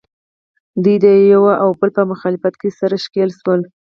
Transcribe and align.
دوی 0.83 0.97
د 1.03 1.05
یو 1.31 1.43
او 1.63 1.69
بل 1.79 1.89
په 1.97 2.03
مخالفت 2.11 2.53
کې 2.61 2.69
سره 2.79 2.95
ښکلیل 3.03 3.31
شول 3.39 3.61